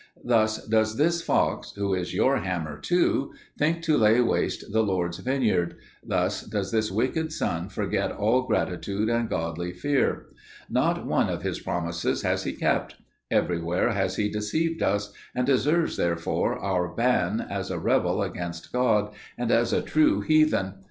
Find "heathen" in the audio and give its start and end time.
20.21-20.77